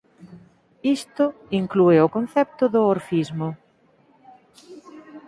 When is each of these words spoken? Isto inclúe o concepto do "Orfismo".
Isto 0.97 1.25
inclúe 1.61 1.97
o 2.05 2.11
concepto 2.15 2.63
do 2.73 2.81
"Orfismo". 2.95 3.47